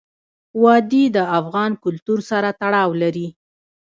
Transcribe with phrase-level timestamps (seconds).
[0.63, 3.27] وادي د افغان کلتور سره تړاو لري.